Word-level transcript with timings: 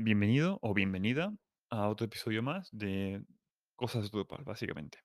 Bienvenido 0.00 0.60
o 0.62 0.74
bienvenida 0.74 1.34
a 1.70 1.88
otro 1.88 2.04
episodio 2.04 2.40
más 2.40 2.68
de 2.70 3.20
Cosas 3.74 4.12
Drupal, 4.12 4.44
básicamente. 4.44 5.00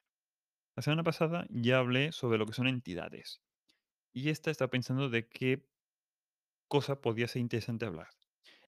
La 0.76 0.84
semana 0.84 1.02
pasada 1.02 1.48
ya 1.50 1.80
hablé 1.80 2.12
sobre 2.12 2.38
lo 2.38 2.46
que 2.46 2.54
son 2.54 2.68
entidades. 2.68 3.42
Y 4.14 4.30
esta 4.30 4.52
está 4.52 4.68
pensando 4.68 5.10
de 5.10 5.28
qué 5.28 5.66
cosa 6.68 7.02
podría 7.02 7.28
ser 7.28 7.42
interesante 7.42 7.88
hablar. 7.88 8.10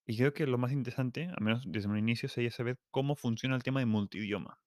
Y 0.08 0.18
creo 0.18 0.34
que 0.34 0.48
lo 0.48 0.58
más 0.58 0.72
interesante, 0.72 1.26
al 1.26 1.44
menos 1.44 1.62
desde 1.68 1.90
un 1.90 2.00
inicio, 2.00 2.28
sería 2.28 2.50
saber 2.50 2.80
cómo 2.90 3.16
funciona 3.16 3.56
el 3.56 3.62
tema 3.62 3.82
de 3.82 3.86
multidioma, 3.86 4.60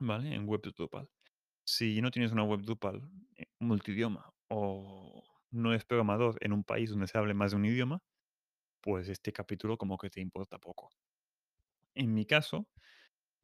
¿vale? 0.00 0.34
En 0.34 0.48
web 0.48 0.62
Drupal. 0.62 1.08
Si 1.64 2.02
no 2.02 2.10
tienes 2.10 2.32
una 2.32 2.42
web 2.42 2.62
Drupal 2.62 3.08
eh, 3.36 3.44
multidioma 3.60 4.34
o 4.48 5.22
no 5.52 5.70
eres 5.70 5.84
programador 5.84 6.38
en 6.40 6.52
un 6.52 6.64
país 6.64 6.90
donde 6.90 7.06
se 7.06 7.18
hable 7.18 7.34
más 7.34 7.52
de 7.52 7.58
un 7.58 7.66
idioma, 7.66 8.02
pues 8.82 9.08
este 9.08 9.32
capítulo 9.32 9.78
como 9.78 9.98
que 9.98 10.10
te 10.10 10.20
importa 10.20 10.58
poco. 10.58 10.90
En 11.94 12.14
mi 12.14 12.26
caso, 12.26 12.68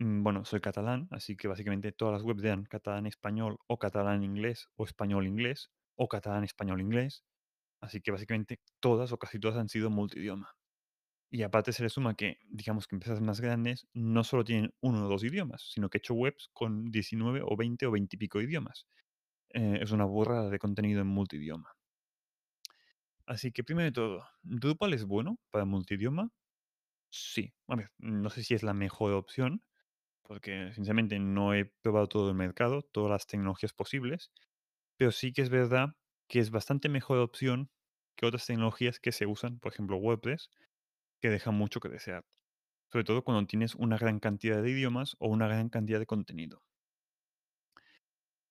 mm, 0.01 0.23
bueno, 0.25 0.45
soy 0.47 0.61
catalán, 0.61 1.09
así 1.13 1.37
que 1.37 1.49
básicamente 1.49 1.93
todas 1.93 2.15
las 2.15 2.23
webs 2.25 2.45
eran 2.45 2.65
catalán-español 2.65 3.59
o 3.69 3.79
catalán-inglés 3.79 4.69
o 4.77 4.85
español-inglés 4.85 5.71
o 5.97 6.09
catalán-español-inglés. 6.09 7.25
Así 7.83 8.01
que 8.03 8.13
básicamente 8.13 8.61
todas 8.81 9.13
o 9.13 9.19
casi 9.19 9.41
todas 9.41 9.59
han 9.59 9.69
sido 9.71 9.91
multidioma. 9.91 10.57
Y 11.31 11.43
aparte 11.45 11.73
se 11.73 11.83
le 11.83 11.91
suma 11.91 12.15
que, 12.17 12.39
digamos 12.51 12.87
que 12.89 12.97
empresas 12.97 13.21
más 13.21 13.41
grandes 13.41 13.89
no 13.95 14.25
solo 14.25 14.45
tienen 14.45 14.75
uno 14.81 15.07
o 15.07 15.11
dos 15.11 15.25
idiomas, 15.25 15.71
sino 15.73 15.91
que 15.91 15.99
he 15.99 16.01
hecho 16.01 16.15
webs 16.15 16.51
con 16.55 16.91
19 16.91 17.43
o 17.45 17.57
20 17.57 17.87
o 17.87 17.93
20 17.93 18.17
y 18.17 18.19
pico 18.19 18.41
idiomas. 18.41 18.87
Eh, 19.55 19.81
es 19.83 19.93
una 19.93 20.07
burrada 20.07 20.51
de 20.51 20.61
contenido 20.61 21.03
en 21.03 21.09
multidioma. 21.09 21.78
Así 23.29 23.53
que 23.53 23.63
primero 23.63 23.85
de 23.87 23.93
todo, 23.93 24.27
¿Drupal 24.43 24.93
es 24.93 25.05
bueno 25.05 25.39
para 25.53 25.65
multidioma? 25.65 26.33
Sí. 27.11 27.55
A 27.69 27.77
ver, 27.77 27.91
no 27.99 28.31
sé 28.31 28.43
si 28.45 28.55
es 28.55 28.63
la 28.63 28.75
mejor 28.75 29.13
opción, 29.13 29.65
porque 30.23 30.73
sinceramente 30.75 31.19
no 31.21 31.55
he 31.55 31.67
probado 31.67 32.09
todo 32.09 32.31
el 32.31 32.37
mercado, 32.37 32.83
todas 32.83 33.11
las 33.11 33.27
tecnologías 33.27 33.73
posibles, 33.75 34.33
pero 34.99 35.13
sí 35.13 35.33
que 35.33 35.43
es 35.43 35.51
verdad 35.51 35.97
que 36.29 36.41
es 36.41 36.51
bastante 36.51 36.89
mejor 36.91 37.19
opción 37.21 37.71
que 38.17 38.27
otras 38.27 38.47
tecnologías 38.47 39.01
que 39.01 39.13
se 39.13 39.27
usan, 39.27 39.61
por 39.61 39.73
ejemplo 39.73 39.99
WordPress, 39.99 40.51
que 41.21 41.31
dejan 41.31 41.55
mucho 41.57 41.81
que 41.81 41.89
desear. 41.91 42.27
Sobre 42.93 43.05
todo 43.05 43.25
cuando 43.25 43.47
tienes 43.49 43.75
una 43.77 43.99
gran 43.99 44.21
cantidad 44.21 44.63
de 44.63 44.71
idiomas 44.71 45.17
o 45.21 45.29
una 45.29 45.49
gran 45.49 45.71
cantidad 45.71 46.01
de 46.01 46.07
contenido. 46.07 46.65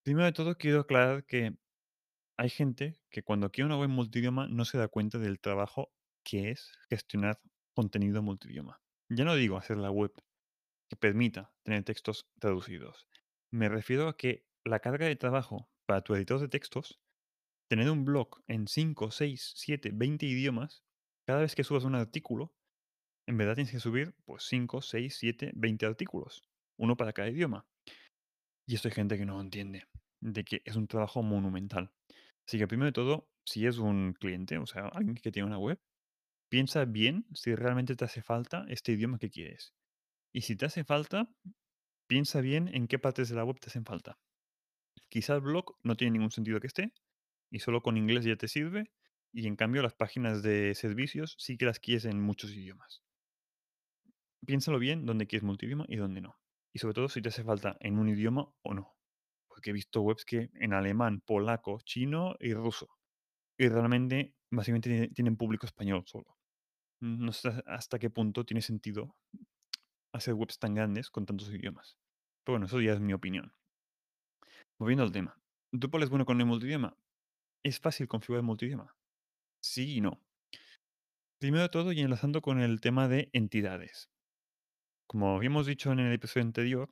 Primero 0.04 0.26
de 0.26 0.32
todo, 0.34 0.58
quiero 0.58 0.80
aclarar 0.82 1.26
que 1.26 1.58
hay 2.38 2.50
gente 2.50 3.00
que 3.10 3.24
cuando 3.24 3.52
quiere 3.52 3.66
una 3.66 3.80
web 3.80 3.90
multidioma 3.90 4.48
no 4.48 4.64
se 4.64 4.78
da 4.78 4.88
cuenta 4.88 5.18
del 5.18 5.40
trabajo 5.40 5.92
que 6.24 6.52
es 6.52 6.72
gestionar 6.90 7.40
contenido 7.76 8.22
multidioma. 8.22 8.80
Ya 9.10 9.26
no 9.26 9.36
digo 9.36 9.58
hacer 9.58 9.78
la 9.78 9.90
web 9.90 10.14
que 10.90 10.96
permita 10.96 11.52
tener 11.64 11.84
textos 11.84 12.28
traducidos. 12.40 13.08
Me 13.52 13.70
refiero 13.70 14.08
a 14.08 14.18
que 14.18 14.46
la 14.64 14.80
carga 14.80 15.08
de 15.08 15.16
trabajo 15.16 15.70
para 15.88 16.02
tu 16.02 16.14
editor 16.14 16.40
de 16.40 16.50
textos, 16.50 17.00
tener 17.70 17.90
un 17.90 18.06
blog 18.06 18.44
en 18.48 18.68
5, 18.68 19.12
6, 19.12 19.54
7, 19.56 19.92
20 19.94 20.26
idiomas, 20.26 20.84
cada 21.26 21.42
vez 21.42 21.56
que 21.56 21.64
subas 21.64 21.86
un 21.86 21.96
artículo, 21.96 22.54
en 23.28 23.38
verdad 23.38 23.56
tienes 23.56 23.72
que 23.72 23.80
subir 23.80 24.14
pues 24.26 24.44
5, 24.44 24.82
6, 24.82 25.16
7, 25.18 25.52
20 25.56 25.86
artículos, 25.86 26.44
uno 26.78 26.96
para 26.98 27.14
cada 27.14 27.30
idioma. 27.30 27.66
Y 28.68 28.76
esto 28.76 28.90
hay 28.90 28.94
gente 28.94 29.18
que 29.18 29.26
no 29.26 29.40
entiende, 29.40 29.86
de 30.22 30.44
que 30.44 30.62
es 30.66 30.76
un 30.76 30.88
trabajo 30.88 31.24
monumental. 31.24 31.92
Así 32.48 32.58
que 32.58 32.68
primero 32.68 32.88
de 32.88 32.94
todo, 32.94 33.30
si 33.46 33.66
es 33.68 33.78
un 33.78 34.14
cliente, 34.14 34.58
o 34.58 34.66
sea, 34.66 34.88
alguien 34.88 35.16
que 35.16 35.32
tiene 35.32 35.48
una 35.48 35.60
web, 35.60 35.80
piensa 36.50 36.86
bien 36.86 37.26
si 37.34 37.56
realmente 37.56 37.96
te 37.96 38.06
hace 38.06 38.22
falta 38.22 38.66
este 38.70 38.94
idioma 38.94 39.20
que 39.20 39.30
quieres. 39.30 39.76
Y 40.34 40.42
si 40.42 40.56
te 40.56 40.66
hace 40.66 40.84
falta, 40.84 41.30
piensa 42.08 42.42
bien 42.42 42.70
en 42.70 42.88
qué 42.88 43.00
partes 43.00 43.30
de 43.30 43.36
la 43.36 43.46
web 43.46 43.60
te 43.60 43.70
hacen 43.70 43.86
falta. 43.86 44.20
Quizá 45.10 45.36
el 45.36 45.42
blog 45.42 45.78
no 45.84 45.98
tiene 45.98 46.12
ningún 46.12 46.32
sentido 46.32 46.60
que 46.60 46.68
esté, 46.68 46.94
y 47.52 47.60
solo 47.60 47.82
con 47.82 47.98
inglés 47.98 48.26
ya 48.26 48.36
te 48.38 48.48
sirve, 48.48 48.92
y 49.34 49.48
en 49.48 49.56
cambio 49.56 49.82
las 49.82 49.94
páginas 49.94 50.42
de 50.44 50.74
servicios 50.76 51.36
sí 51.40 51.58
que 51.58 51.66
las 51.66 51.80
quieres 51.80 52.06
en 52.06 52.22
muchos 52.22 52.52
idiomas. 52.52 53.04
Piénsalo 54.48 54.80
bien 54.80 55.06
dónde 55.06 55.28
quieres 55.28 55.44
multidioma 55.44 55.86
y 55.88 55.98
dónde 55.98 56.22
no. 56.22 56.40
Y 56.74 56.80
sobre 56.80 56.96
todo 56.96 57.08
si 57.08 57.22
te 57.22 57.30
hace 57.30 57.44
falta 57.44 57.78
en 57.82 58.00
un 58.00 58.10
idioma 58.10 58.52
o 58.64 58.74
no. 58.74 58.97
Porque 59.58 59.72
he 59.72 59.74
visto 59.74 60.04
webs 60.04 60.24
que 60.24 60.52
en 60.54 60.72
alemán, 60.74 61.20
polaco, 61.26 61.80
chino 61.84 62.36
y 62.40 62.54
ruso. 62.54 62.90
Y 63.58 63.70
realmente, 63.70 64.36
básicamente, 64.52 64.90
tiene- 64.90 65.10
tienen 65.10 65.38
público 65.38 65.66
español 65.66 66.04
solo. 66.06 66.38
No 67.02 67.34
sé 67.34 67.50
hasta 67.68 68.00
qué 68.00 68.10
punto 68.12 68.46
tiene 68.46 68.62
sentido 68.62 69.16
hacer 70.14 70.34
webs 70.34 70.60
tan 70.60 70.74
grandes 70.76 71.10
con 71.10 71.26
tantos 71.26 71.50
idiomas. 71.50 71.98
Pero 72.44 72.56
bueno, 72.56 72.66
eso 72.66 72.82
ya 72.82 72.94
es 72.94 73.00
mi 73.00 73.14
opinión. 73.14 73.54
Volviendo 74.80 75.04
al 75.04 75.12
tema. 75.12 75.40
¿Drupal 75.72 76.04
es 76.04 76.10
bueno 76.10 76.26
con 76.26 76.40
el 76.40 76.48
multidioma? 76.48 76.98
¿Es 77.64 77.80
fácil 77.80 78.08
configurar 78.08 78.44
multidioma? 78.44 78.96
Sí 79.62 79.98
y 79.98 80.02
no. 80.02 80.22
Primero 81.40 81.64
de 81.64 81.70
todo, 81.70 81.92
y 81.94 82.02
enlazando 82.02 82.44
con 82.44 82.60
el 82.60 82.80
tema 82.80 83.08
de 83.08 83.30
entidades. 83.34 84.12
Como 85.08 85.36
habíamos 85.36 85.66
dicho 85.66 85.92
en 85.92 86.00
el 86.00 86.14
episodio 86.14 86.46
anterior, 86.46 86.90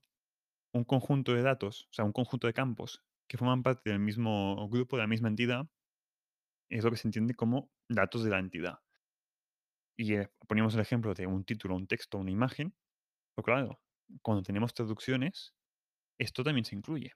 un 0.75 0.83
conjunto 0.83 1.33
de 1.33 1.41
datos, 1.41 1.87
o 1.89 1.93
sea, 1.93 2.03
un 2.03 2.11
conjunto 2.11 2.47
de 2.47 2.53
campos 2.53 3.01
que 3.29 3.37
forman 3.37 3.63
parte 3.63 3.89
del 3.89 3.99
mismo 3.99 4.67
grupo, 4.67 4.97
de 4.97 5.03
la 5.03 5.07
misma 5.07 5.29
entidad, 5.29 5.69
es 6.69 6.83
lo 6.83 6.91
que 6.91 6.97
se 6.97 7.07
entiende 7.07 7.33
como 7.33 7.71
datos 7.87 8.25
de 8.25 8.29
la 8.29 8.39
entidad. 8.39 8.79
Y 9.97 10.15
eh, 10.15 10.29
poníamos 10.49 10.75
el 10.75 10.81
ejemplo 10.81 11.13
de 11.13 11.27
un 11.27 11.45
título, 11.45 11.75
un 11.75 11.87
texto, 11.87 12.17
una 12.17 12.31
imagen. 12.31 12.75
Pero 13.33 13.45
claro, 13.45 13.81
cuando 14.21 14.43
tenemos 14.43 14.73
traducciones, 14.73 15.55
esto 16.19 16.43
también 16.43 16.65
se 16.65 16.75
incluye. 16.75 17.13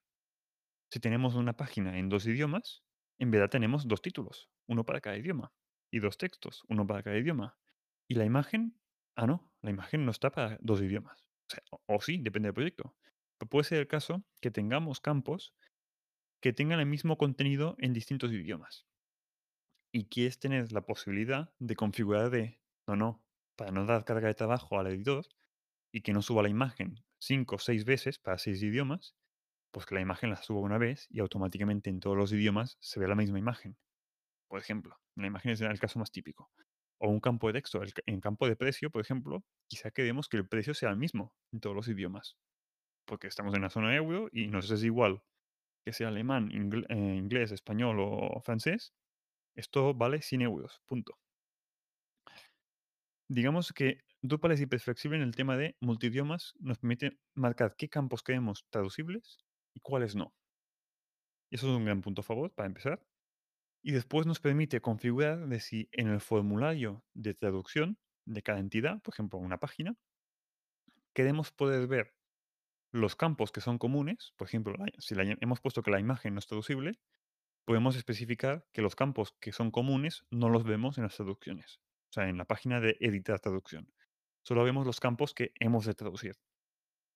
Si 0.89 1.01
tenemos 1.01 1.35
una 1.35 1.57
página 1.57 1.99
en 1.99 2.07
dos 2.07 2.25
idiomas, 2.27 2.85
en 3.19 3.29
verdad 3.29 3.49
tenemos 3.49 3.89
dos 3.89 4.01
títulos, 4.01 4.49
uno 4.69 4.85
para 4.85 5.01
cada 5.01 5.17
idioma, 5.17 5.51
y 5.91 5.99
dos 5.99 6.17
textos, 6.17 6.63
uno 6.69 6.87
para 6.87 7.03
cada 7.03 7.17
idioma. 7.17 7.59
Y 8.07 8.15
la 8.15 8.23
imagen, 8.23 8.79
ah, 9.17 9.27
no, 9.27 9.51
la 9.61 9.69
imagen 9.69 10.05
no 10.05 10.11
está 10.11 10.31
para 10.31 10.57
dos 10.61 10.81
idiomas. 10.81 11.25
O 11.87 11.99
sí, 11.99 12.19
depende 12.21 12.47
del 12.47 12.53
proyecto. 12.53 12.95
Puede 13.47 13.63
ser 13.63 13.79
el 13.79 13.87
caso 13.87 14.23
que 14.41 14.51
tengamos 14.51 14.99
campos 14.99 15.53
que 16.41 16.53
tengan 16.53 16.79
el 16.79 16.85
mismo 16.85 17.17
contenido 17.17 17.75
en 17.79 17.93
distintos 17.93 18.31
idiomas. 18.31 18.85
Y 19.91 20.05
quieres 20.05 20.39
tener 20.39 20.71
la 20.71 20.81
posibilidad 20.81 21.53
de 21.59 21.75
configurar 21.75 22.29
de, 22.29 22.61
no, 22.87 22.95
no, 22.95 23.23
para 23.55 23.71
no 23.71 23.85
dar 23.85 24.05
carga 24.05 24.27
de 24.27 24.35
trabajo 24.35 24.79
al 24.79 24.87
editor 24.87 25.25
y 25.91 26.01
que 26.01 26.13
no 26.13 26.21
suba 26.21 26.43
la 26.43 26.49
imagen 26.49 27.03
cinco 27.19 27.55
o 27.55 27.59
seis 27.59 27.85
veces 27.85 28.17
para 28.17 28.37
seis 28.37 28.63
idiomas, 28.63 29.15
pues 29.71 29.85
que 29.85 29.95
la 29.95 30.01
imagen 30.01 30.29
la 30.29 30.41
suba 30.41 30.61
una 30.61 30.77
vez 30.77 31.07
y 31.09 31.19
automáticamente 31.19 31.89
en 31.89 31.99
todos 31.99 32.17
los 32.17 32.31
idiomas 32.31 32.77
se 32.79 32.99
ve 32.99 33.07
la 33.07 33.15
misma 33.15 33.39
imagen. 33.39 33.77
Por 34.47 34.59
ejemplo, 34.59 34.97
la 35.15 35.27
imagen 35.27 35.51
es 35.51 35.61
el 35.61 35.79
caso 35.79 35.99
más 35.99 36.11
típico. 36.11 36.49
O 36.97 37.09
un 37.09 37.19
campo 37.19 37.47
de 37.47 37.53
texto. 37.53 37.81
En 38.05 38.19
campo 38.19 38.47
de 38.47 38.55
precio, 38.55 38.89
por 38.89 39.01
ejemplo, 39.01 39.43
quizá 39.67 39.91
queremos 39.91 40.27
que 40.27 40.37
el 40.37 40.47
precio 40.47 40.73
sea 40.73 40.89
el 40.89 40.97
mismo 40.97 41.33
en 41.51 41.59
todos 41.59 41.75
los 41.75 41.87
idiomas. 41.87 42.37
Porque 43.09 43.27
estamos 43.27 43.55
en 43.55 43.63
la 43.63 43.71
zona 43.71 43.95
euro 43.95 44.29
y 44.31 44.47
nos 44.47 44.69
es 44.69 44.83
igual 44.83 45.23
que 45.83 45.93
sea 45.93 46.09
alemán, 46.09 46.51
eh, 46.89 47.15
inglés, 47.15 47.51
español 47.51 47.97
o 47.99 48.39
francés. 48.41 48.93
Esto 49.55 49.95
vale 49.95 50.21
100 50.21 50.43
euros. 50.43 50.79
Punto. 50.85 51.17
Digamos 53.27 53.73
que 53.73 54.03
Drupal 54.21 54.51
es 54.51 54.61
hiperflexible 54.61 55.17
en 55.17 55.23
el 55.23 55.35
tema 55.35 55.57
de 55.57 55.75
multidiomas. 55.79 56.53
Nos 56.59 56.77
permite 56.77 57.17
marcar 57.33 57.75
qué 57.75 57.89
campos 57.89 58.21
queremos 58.21 58.67
traducibles 58.69 59.39
y 59.73 59.79
cuáles 59.79 60.15
no. 60.15 60.31
Eso 61.49 61.67
es 61.67 61.77
un 61.77 61.85
gran 61.85 62.01
punto 62.01 62.21
a 62.21 62.23
favor 62.23 62.53
para 62.53 62.67
empezar. 62.67 63.03
Y 63.81 63.91
después 63.91 64.27
nos 64.27 64.39
permite 64.39 64.81
configurar 64.81 65.47
de 65.47 65.59
si 65.59 65.89
en 65.93 66.09
el 66.09 66.21
formulario 66.21 67.03
de 67.15 67.33
traducción 67.33 67.97
de 68.25 68.43
cada 68.43 68.59
entidad, 68.59 69.01
por 69.01 69.15
ejemplo, 69.15 69.39
una 69.39 69.57
página, 69.57 69.95
queremos 71.13 71.51
poder 71.51 71.87
ver 71.87 72.18
los 72.91 73.15
campos 73.15 73.51
que 73.51 73.61
son 73.61 73.77
comunes. 73.77 74.33
Por 74.37 74.47
ejemplo, 74.47 74.73
si 74.99 75.15
la- 75.15 75.37
hemos 75.41 75.61
puesto 75.61 75.83
que 75.83 75.91
la 75.91 75.99
imagen 75.99 76.33
no 76.33 76.39
es 76.39 76.47
traducible, 76.47 76.93
podemos 77.65 77.95
especificar 77.95 78.65
que 78.73 78.81
los 78.81 78.95
campos 78.95 79.35
que 79.41 79.51
son 79.53 79.71
comunes 79.71 80.25
no 80.31 80.49
los 80.49 80.63
vemos 80.65 80.97
en 80.97 81.05
las 81.05 81.15
traducciones. 81.17 81.79
O 82.11 82.13
sea, 82.13 82.29
en 82.29 82.37
la 82.37 82.45
página 82.45 82.79
de 82.81 82.97
editar 83.01 83.39
traducción. 83.39 83.93
Solo 84.43 84.63
vemos 84.63 84.85
los 84.87 84.99
campos 84.99 85.33
que 85.33 85.53
hemos 85.59 85.85
de 85.85 85.93
traducir. 85.95 86.35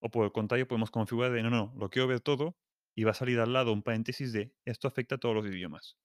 O 0.00 0.10
por 0.10 0.24
el 0.26 0.32
contrario, 0.32 0.68
podemos 0.68 0.90
configurar 0.92 1.32
de 1.32 1.42
no, 1.42 1.50
no, 1.50 1.74
lo 1.76 1.90
quiero 1.90 2.08
ver 2.08 2.20
todo 2.20 2.56
y 2.94 3.04
va 3.04 3.12
a 3.12 3.14
salir 3.14 3.40
al 3.40 3.52
lado 3.52 3.72
un 3.72 3.82
paréntesis 3.82 4.32
de 4.32 4.54
esto 4.64 4.88
afecta 4.88 5.16
a 5.16 5.18
todos 5.18 5.34
los 5.34 5.46
idiomas. 5.46 5.96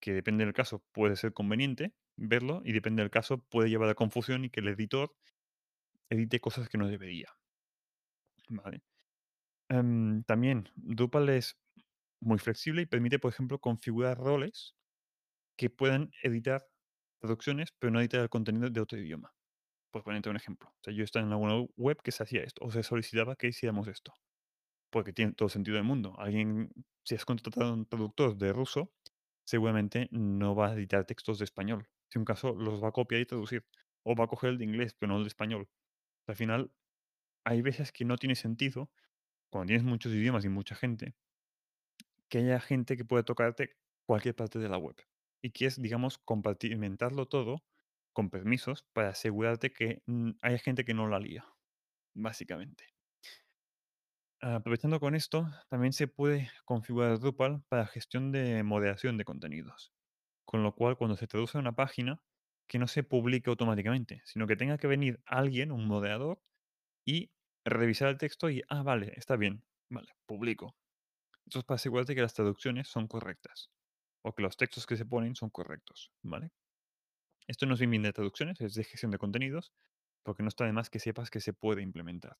que 0.00 0.12
depende 0.12 0.44
del 0.44 0.52
caso 0.54 0.84
puede 0.92 1.16
ser 1.16 1.32
conveniente 1.32 1.94
verlo 2.16 2.60
y 2.64 2.72
depende 2.72 3.02
del 3.02 3.10
caso 3.10 3.38
puede 3.48 3.70
llevar 3.70 3.88
a 3.88 3.94
confusión 3.94 4.44
y 4.44 4.50
que 4.50 4.60
el 4.60 4.68
editor 4.68 5.14
edite 6.10 6.40
cosas 6.40 6.68
que 6.68 6.78
no 6.78 6.88
debería. 6.88 7.28
Vale. 8.50 8.82
Em, 9.68 10.24
también 10.24 10.70
Drupal 10.76 11.28
es 11.30 11.58
muy 12.20 12.38
flexible 12.38 12.82
y 12.82 12.86
permite, 12.86 13.18
por 13.18 13.32
ejemplo, 13.32 13.60
configurar 13.60 14.18
roles 14.18 14.76
que 15.56 15.70
puedan 15.70 16.12
editar 16.22 16.66
traducciones, 17.20 17.72
pero 17.78 17.92
no 17.92 18.00
editar 18.00 18.20
el 18.22 18.30
contenido 18.30 18.70
de 18.70 18.80
otro 18.80 18.98
idioma. 18.98 19.34
Por 19.92 20.04
ponerte 20.04 20.30
un 20.30 20.36
ejemplo. 20.36 20.70
O 20.70 20.78
sea, 20.84 20.94
yo 20.94 21.04
estaba 21.04 21.26
en 21.26 21.32
alguna 21.32 21.66
web 21.76 22.00
que 22.02 22.12
se 22.12 22.22
hacía 22.24 22.42
esto, 22.44 22.64
o 22.66 22.70
se 22.72 22.82
solicitaba 22.84 23.36
que 23.36 23.48
hiciéramos 23.48 23.88
esto. 23.88 24.14
Porque 24.90 25.12
tiene 25.12 25.32
todo 25.32 25.48
sentido 25.48 25.76
del 25.76 25.84
mundo. 25.84 26.14
Alguien, 26.18 26.72
si 27.04 27.14
has 27.14 27.24
contratado 27.24 27.70
a 27.70 27.74
un 27.74 27.86
traductor 27.86 28.36
de 28.36 28.52
ruso, 28.52 28.92
seguramente 29.44 30.08
no 30.12 30.54
va 30.54 30.68
a 30.70 30.74
editar 30.74 31.04
textos 31.06 31.38
de 31.38 31.44
español. 31.44 31.88
Si 32.10 32.18
un 32.18 32.24
caso 32.24 32.54
los 32.54 32.82
va 32.82 32.88
a 32.88 32.92
copiar 32.92 33.20
y 33.20 33.26
traducir. 33.26 33.66
O 34.04 34.14
va 34.16 34.24
a 34.24 34.28
coger 34.28 34.50
el 34.50 34.58
de 34.58 34.64
inglés, 34.64 34.94
pero 34.98 35.12
no 35.12 35.18
el 35.18 35.24
de 35.24 35.28
español. 35.28 35.68
Al 36.26 36.36
final, 36.36 36.72
hay 37.44 37.62
veces 37.62 37.92
que 37.92 38.04
no 38.04 38.16
tiene 38.16 38.34
sentido, 38.34 38.90
cuando 39.50 39.68
tienes 39.68 39.84
muchos 39.84 40.12
idiomas 40.12 40.44
y 40.44 40.48
mucha 40.48 40.74
gente, 40.74 41.14
que 42.28 42.38
haya 42.38 42.60
gente 42.60 42.96
que 42.96 43.04
pueda 43.04 43.22
tocarte 43.24 43.76
cualquier 44.06 44.34
parte 44.34 44.58
de 44.58 44.68
la 44.68 44.78
web. 44.78 44.96
Y 45.42 45.50
que 45.50 45.66
es, 45.66 45.80
digamos, 45.80 46.18
compartimentarlo 46.18 47.26
todo 47.26 47.64
con 48.12 48.30
permisos 48.30 48.84
para 48.92 49.10
asegurarte 49.10 49.72
que 49.72 50.02
mm, 50.06 50.30
haya 50.42 50.58
gente 50.58 50.84
que 50.84 50.94
no 50.94 51.08
la 51.08 51.18
lía, 51.18 51.46
básicamente. 52.14 52.84
Aprovechando 54.42 55.00
con 55.00 55.14
esto, 55.14 55.50
también 55.68 55.92
se 55.92 56.08
puede 56.08 56.50
configurar 56.64 57.18
Drupal 57.18 57.62
para 57.68 57.86
gestión 57.86 58.32
de 58.32 58.62
moderación 58.62 59.18
de 59.18 59.24
contenidos. 59.24 59.92
Con 60.46 60.62
lo 60.62 60.74
cual, 60.74 60.96
cuando 60.96 61.16
se 61.16 61.26
traduce 61.26 61.58
a 61.58 61.60
una 61.60 61.76
página, 61.76 62.22
que 62.66 62.78
no 62.78 62.86
se 62.86 63.02
publique 63.02 63.50
automáticamente, 63.50 64.22
sino 64.24 64.46
que 64.46 64.56
tenga 64.56 64.78
que 64.78 64.86
venir 64.86 65.20
alguien, 65.26 65.72
un 65.72 65.86
moderador, 65.86 66.40
y 67.10 67.32
revisar 67.64 68.08
el 68.08 68.18
texto 68.18 68.50
y, 68.50 68.62
ah, 68.68 68.82
vale, 68.82 69.12
está 69.16 69.36
bien, 69.36 69.64
vale, 69.90 70.08
publico. 70.26 70.76
Esto 71.46 71.60
es 71.60 71.66
para 71.66 71.76
asegurarte 71.76 72.14
que 72.14 72.22
las 72.22 72.34
traducciones 72.34 72.88
son 72.88 73.08
correctas 73.08 73.70
o 74.24 74.34
que 74.34 74.42
los 74.42 74.56
textos 74.58 74.86
que 74.86 74.96
se 74.98 75.06
ponen 75.06 75.36
son 75.36 75.50
correctos, 75.50 76.12
¿vale? 76.22 76.52
Esto 77.46 77.66
no 77.66 77.74
es 77.74 77.80
bien 77.80 78.02
de 78.02 78.14
traducciones, 78.14 78.60
es 78.62 78.74
de 78.74 78.84
gestión 78.84 79.10
de 79.12 79.18
contenidos, 79.18 79.74
porque 80.24 80.42
no 80.42 80.48
está 80.48 80.64
de 80.66 80.72
más 80.72 80.90
que 80.90 81.00
sepas 81.00 81.30
que 81.30 81.40
se 81.40 81.52
puede 81.54 81.82
implementar. 81.82 82.38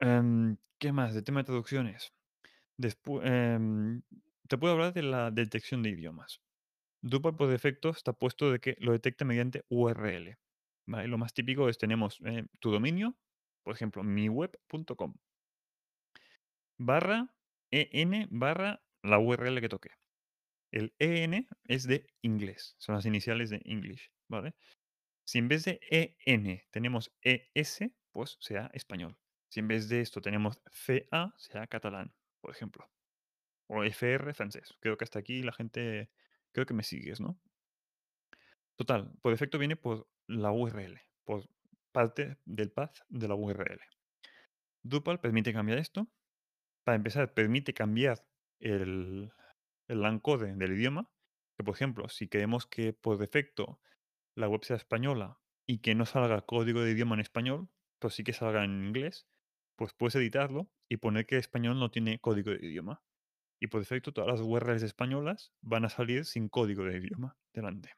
Em, 0.00 0.56
¿qué 0.78 0.92
más? 0.92 1.14
De 1.14 1.22
tema 1.22 1.40
de 1.40 1.44
traducciones. 1.46 2.12
Despu- 2.78 3.22
em, 3.24 4.02
te 4.48 4.58
puedo 4.58 4.74
hablar 4.74 4.94
de 4.94 5.02
la 5.02 5.30
detección 5.32 5.82
de 5.82 5.90
idiomas. 5.90 6.42
Drupal 7.02 7.36
por 7.36 7.48
defecto 7.50 7.90
está 7.90 8.14
puesto 8.14 8.52
de 8.52 8.60
que 8.60 8.76
lo 8.80 8.92
detecta 8.92 9.24
mediante 9.26 9.64
URL. 9.70 10.38
Lo 10.86 11.18
más 11.18 11.34
típico 11.34 11.68
es 11.68 11.78
tenemos 11.78 12.20
eh, 12.24 12.46
tu 12.60 12.70
dominio, 12.70 13.16
por 13.64 13.74
ejemplo, 13.74 14.04
miweb.com, 14.04 15.14
barra 16.78 17.34
en 17.70 18.28
barra 18.30 18.82
la 19.02 19.18
URL 19.18 19.60
que 19.60 19.68
toque. 19.68 19.90
El 20.72 20.94
en 20.98 21.48
es 21.64 21.86
de 21.86 22.06
inglés, 22.22 22.74
son 22.78 22.94
las 22.94 23.06
iniciales 23.06 23.50
de 23.50 23.60
English, 23.64 24.10
¿vale? 24.28 24.54
Si 25.24 25.38
en 25.38 25.48
vez 25.48 25.64
de 25.64 25.80
en 26.24 26.62
tenemos 26.70 27.12
es, 27.22 27.80
pues 28.12 28.36
sea 28.40 28.70
español. 28.74 29.16
Si 29.48 29.60
en 29.60 29.68
vez 29.68 29.88
de 29.88 30.00
esto 30.00 30.20
tenemos 30.20 30.60
ca, 31.10 31.34
sea 31.36 31.66
catalán, 31.66 32.14
por 32.40 32.52
ejemplo. 32.52 32.88
O 33.68 33.82
fr, 33.84 34.34
francés. 34.34 34.74
Creo 34.80 34.96
que 34.96 35.04
hasta 35.04 35.18
aquí 35.18 35.42
la 35.42 35.52
gente, 35.52 36.10
creo 36.52 36.66
que 36.66 36.74
me 36.74 36.82
sigues, 36.82 37.20
¿no? 37.20 37.40
Total, 38.76 39.10
por 39.22 39.32
defecto 39.32 39.58
viene 39.58 39.76
por 39.76 40.06
la 40.26 40.52
URL, 40.52 41.00
por 41.24 41.48
parte 41.92 42.36
del 42.44 42.70
path 42.70 42.98
de 43.08 43.28
la 43.28 43.34
URL. 43.34 43.80
Drupal 44.82 45.18
permite 45.18 45.52
cambiar 45.52 45.78
esto. 45.78 46.08
Para 46.84 46.96
empezar, 46.96 47.32
permite 47.32 47.72
cambiar 47.72 48.24
el, 48.60 49.32
el 49.88 50.04
encode 50.04 50.54
del 50.54 50.72
idioma. 50.74 51.10
Que, 51.56 51.64
por 51.64 51.74
ejemplo, 51.74 52.08
si 52.08 52.28
queremos 52.28 52.66
que 52.66 52.92
por 52.92 53.16
defecto 53.16 53.80
la 54.36 54.48
web 54.48 54.62
sea 54.62 54.76
española 54.76 55.40
y 55.66 55.78
que 55.78 55.94
no 55.94 56.04
salga 56.04 56.42
código 56.42 56.82
de 56.82 56.92
idioma 56.92 57.14
en 57.14 57.20
español, 57.20 57.68
pero 57.98 58.10
sí 58.10 58.22
que 58.24 58.34
salga 58.34 58.62
en 58.62 58.88
inglés, 58.88 59.26
pues 59.76 59.94
puedes 59.94 60.14
editarlo 60.16 60.70
y 60.88 60.98
poner 60.98 61.26
que 61.26 61.38
español 61.38 61.78
no 61.78 61.90
tiene 61.90 62.18
código 62.20 62.50
de 62.50 62.64
idioma. 62.64 63.02
Y 63.58 63.68
por 63.68 63.80
defecto 63.80 64.12
todas 64.12 64.28
las 64.28 64.46
URLs 64.46 64.82
españolas 64.82 65.54
van 65.62 65.86
a 65.86 65.88
salir 65.88 66.26
sin 66.26 66.50
código 66.50 66.84
de 66.84 66.98
idioma 66.98 67.38
delante. 67.54 67.94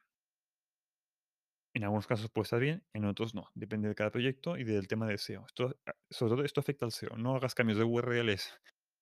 En 1.79 1.85
algunos 1.85 2.07
casos 2.07 2.29
puede 2.29 2.43
estar 2.43 2.59
bien, 2.59 2.83
en 2.91 3.05
otros 3.05 3.33
no. 3.33 3.49
Depende 3.55 3.87
de 3.87 3.95
cada 3.95 4.11
proyecto 4.11 4.57
y 4.57 4.65
del 4.65 4.89
tema 4.89 5.07
de 5.07 5.17
SEO. 5.17 5.45
Ah, 5.85 5.93
sobre 6.09 6.31
todo 6.31 6.43
esto 6.43 6.59
afecta 6.59 6.83
al 6.83 6.91
SEO. 6.91 7.15
No 7.15 7.37
hagas 7.37 7.55
cambios 7.55 7.77
de 7.77 7.85
URLs 7.85 8.53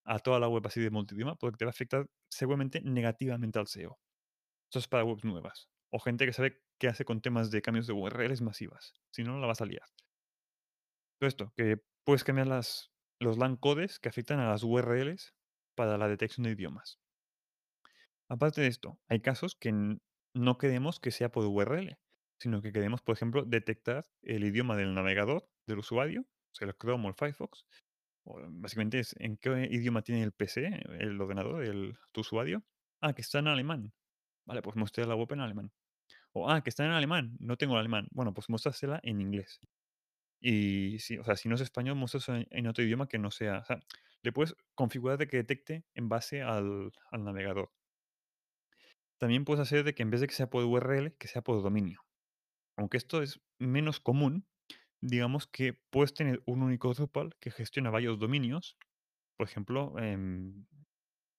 a 0.05 0.19
toda 0.19 0.39
la 0.39 0.47
web 0.47 0.61
así 0.67 0.79
de 0.79 0.91
multidioma 0.91 1.35
porque 1.37 1.57
te 1.57 1.65
va 1.65 1.69
a 1.69 1.71
afectar 1.71 2.07
seguramente 2.29 2.79
negativamente 2.81 3.57
al 3.57 3.65
SEO. 3.65 3.97
Esto 4.69 4.77
es 4.77 4.87
para 4.87 5.03
webs 5.03 5.23
nuevas. 5.23 5.69
O 5.89 5.97
gente 5.97 6.27
que 6.27 6.33
sabe 6.33 6.61
qué 6.77 6.87
hace 6.87 7.03
con 7.03 7.19
temas 7.19 7.49
de 7.49 7.63
cambios 7.63 7.87
de 7.87 7.93
URLs 7.93 8.43
masivas. 8.43 8.93
Si 9.11 9.23
no, 9.23 9.39
la 9.39 9.47
vas 9.47 9.61
a 9.61 9.65
liar. 9.65 9.89
Todo 11.19 11.29
esto, 11.29 11.53
que 11.57 11.81
puedes 12.03 12.23
cambiar 12.23 12.45
los 12.45 13.37
LAN 13.39 13.55
codes 13.55 13.97
que 13.97 14.09
afectan 14.09 14.39
a 14.39 14.51
las 14.51 14.61
URLs 14.61 15.33
para 15.73 15.97
la 15.97 16.07
detección 16.07 16.43
de 16.43 16.51
idiomas. 16.51 16.99
Aparte 18.29 18.61
de 18.61 18.67
esto, 18.67 18.99
hay 19.07 19.19
casos 19.21 19.55
que 19.55 19.97
no 20.35 20.57
queremos 20.59 20.99
que 20.99 21.09
sea 21.09 21.31
por 21.31 21.43
URL, 21.43 21.97
sino 22.39 22.61
que 22.61 22.71
queremos, 22.71 23.01
por 23.01 23.15
ejemplo, 23.15 23.43
detectar 23.43 24.05
el 24.21 24.43
idioma 24.43 24.75
del 24.75 24.93
navegador 24.93 25.49
del 25.65 25.79
usuario, 25.79 26.21
o 26.21 26.55
sea, 26.55 26.67
el 26.67 26.75
Chrome 26.75 27.05
o 27.05 27.09
el 27.09 27.15
Firefox. 27.15 27.65
o, 28.23 28.39
básicamente 28.49 28.99
es 28.99 29.15
en 29.19 29.37
qué 29.37 29.67
idioma 29.71 30.01
tiene 30.01 30.23
el 30.23 30.31
PC, 30.31 30.67
el 30.99 31.19
ordenador, 31.19 31.63
el, 31.63 31.97
tu 32.11 32.21
usuario. 32.21 32.63
Ah, 33.01 33.13
que 33.13 33.21
está 33.21 33.39
en 33.39 33.47
alemán. 33.47 33.93
Vale, 34.45 34.61
pues 34.61 34.75
muestra 34.75 35.05
la 35.05 35.15
web 35.15 35.31
en 35.33 35.41
alemán. 35.41 35.71
O, 36.33 36.49
ah, 36.49 36.61
que 36.61 36.69
está 36.69 36.85
en 36.85 36.91
alemán, 36.91 37.35
no 37.39 37.57
tengo 37.57 37.73
el 37.73 37.79
alemán. 37.79 38.07
Bueno, 38.11 38.33
pues 38.33 38.49
muéstrasela 38.49 38.99
en 39.03 39.21
inglés. 39.21 39.59
Y 40.39 40.99
si, 40.99 41.17
o 41.17 41.23
sea, 41.23 41.35
si 41.35 41.49
no 41.49 41.55
es 41.55 41.61
español, 41.61 41.95
muéstrasela 41.95 42.45
en, 42.49 42.67
otro 42.67 42.83
idioma 42.83 43.07
que 43.07 43.19
no 43.19 43.31
sea. 43.31 43.59
O 43.59 43.65
sea, 43.65 43.79
le 44.23 44.31
puedes 44.31 44.55
configurar 44.75 45.17
de 45.17 45.27
que 45.27 45.37
detecte 45.37 45.85
en 45.95 46.09
base 46.09 46.41
al 46.41 46.91
navegador. 47.11 47.71
También 49.19 49.45
puedes 49.45 49.61
hacer 49.61 49.83
de 49.83 49.95
que 49.95 50.03
en 50.03 50.11
vez 50.11 50.21
de 50.21 50.27
que 50.27 50.35
sea 50.35 50.49
por 50.49 50.63
URL, 50.63 51.15
que 51.17 51.27
sea 51.27 51.41
por 51.41 51.61
dominio. 51.63 52.06
Aunque 52.77 52.97
esto 52.97 53.21
es 53.21 53.41
menos 53.59 53.99
común, 53.99 54.47
digamos 55.01 55.47
que 55.47 55.73
puedes 55.89 56.13
tener 56.13 56.41
un 56.45 56.63
único 56.63 56.93
Drupal 56.93 57.35
que 57.39 57.51
gestiona 57.51 57.89
varios 57.89 58.19
dominios. 58.19 58.77
Por 59.37 59.47
ejemplo, 59.47 59.95
em, 59.99 60.65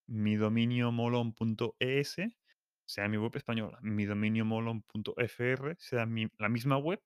mi 0.07 0.35
dominio 0.35 0.91
molon.es 0.91 2.17
sea 2.85 3.07
mi 3.07 3.17
web 3.17 3.35
española. 3.35 3.79
Mi 3.81 4.05
dominio 4.05 4.45
molon.fr 4.45 5.75
sea 5.77 6.07
la 6.39 6.49
misma 6.49 6.77
web, 6.77 7.01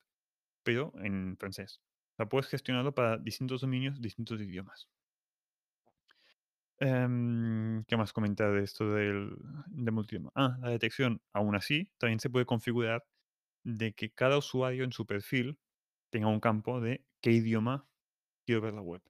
pero 0.63 0.94
en 1.01 1.38
francés. 1.38 1.81
O 2.13 2.15
sea, 2.18 2.30
puedes 2.30 2.47
gestionarlo 2.47 2.94
para 2.94 3.18
distintos 3.18 3.61
dominios, 3.61 4.02
distintos 4.02 4.42
idiomas. 4.42 4.90
Em, 6.80 7.83
¿qué 7.85 7.97
más 7.97 8.13
comentar 8.13 8.52
de 8.52 8.63
esto 8.63 8.92
del, 8.94 9.35
de 9.68 9.92
multidioma? 9.92 10.31
Ah, 10.35 10.57
la 10.61 10.69
detección. 10.69 11.21
Aún 11.33 11.56
así, 11.56 11.92
también 11.97 12.19
se 12.19 12.30
puede 12.30 12.45
configurar 12.45 13.06
de 13.64 13.94
que 13.94 14.12
cada 14.12 14.38
usuario 14.38 14.84
en 14.84 14.92
su 14.92 15.06
perfil 15.06 15.60
tenga 16.12 16.28
un 16.28 16.40
campo 16.40 16.82
de 16.82 17.06
qué 17.22 17.32
idioma 17.32 17.90
quiero 18.46 18.62
ver 18.62 18.74
la 18.74 18.82
web. 18.82 19.02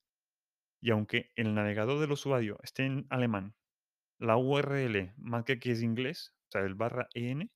Y 0.82 0.92
aunque 0.92 1.32
el 1.36 1.56
navegador 1.56 2.00
del 2.00 2.12
usuario 2.12 2.60
esté 2.64 2.86
en 2.86 3.08
alemán, 3.10 3.56
la 4.20 4.38
URL 4.38 5.14
marque 5.18 5.60
que 5.60 5.72
es 5.72 5.82
inglés, 5.84 6.36
o 6.50 6.52
sea, 6.52 6.62
el 6.62 6.76
barra 6.76 7.08
en, 7.14 7.52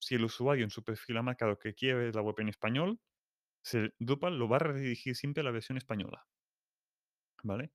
si 0.00 0.14
el 0.14 0.24
usuario 0.24 0.64
en 0.64 0.70
su 0.70 0.84
perfil 0.84 1.16
ha 1.18 1.22
marcado 1.22 1.58
que 1.58 1.74
quiere 1.74 1.98
ver 1.98 2.14
la 2.14 2.22
web 2.22 2.36
en 2.38 2.48
español, 2.48 3.00
se, 3.62 3.94
Drupal 3.98 4.38
lo 4.38 4.48
va 4.48 4.56
a 4.56 4.60
redirigir 4.60 5.16
siempre 5.16 5.42
a 5.42 5.44
la 5.44 5.50
versión 5.52 5.78
española. 5.78 6.26
¿Vale? 7.42 7.72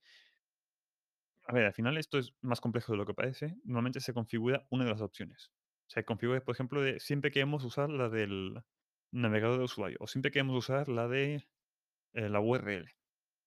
A 1.43 1.51
ver, 1.53 1.65
al 1.65 1.74
final 1.74 1.98
esto 1.98 2.17
es 2.17 2.34
más 2.41 2.62
complejo 2.62 2.93
de 2.93 2.98
lo 2.98 3.05
que 3.05 3.13
parece. 3.13 3.58
Normalmente 3.65 4.00
se 4.00 4.13
configura 4.13 4.65
una 4.69 4.86
de 4.86 4.91
las 4.91 5.01
opciones. 5.01 5.51
Se 5.89 6.05
configura, 6.05 6.41
por 6.41 6.55
ejemplo, 6.55 6.81
de 6.81 7.00
siempre 7.00 7.31
queremos 7.31 7.63
usar 7.63 7.89
la 7.89 8.10
del 8.10 8.62
navegador 9.12 9.58
de 9.58 9.63
usuario 9.65 9.98
o 10.00 10.08
siempre 10.08 10.31
queremos 10.31 10.55
usar 10.55 10.88
la 10.88 11.08
de 11.08 11.48
eh, 12.13 12.29
la 12.29 12.39
URL. 12.39 12.91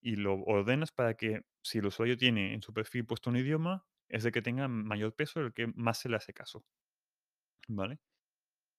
Y 0.01 0.17
lo 0.17 0.35
ordenas 0.43 0.91
para 0.91 1.15
que 1.15 1.43
si 1.63 1.79
el 1.79 1.85
usuario 1.85 2.17
tiene 2.17 2.53
en 2.53 2.61
su 2.61 2.73
perfil 2.73 3.05
puesto 3.05 3.29
un 3.29 3.37
idioma, 3.37 3.85
es 4.09 4.25
el 4.25 4.33
que 4.33 4.41
tenga 4.41 4.67
mayor 4.67 5.15
peso, 5.15 5.39
el 5.39 5.53
que 5.53 5.67
más 5.75 5.99
se 5.99 6.09
le 6.09 6.17
hace 6.17 6.33
caso. 6.33 6.65
¿Vale? 7.67 7.99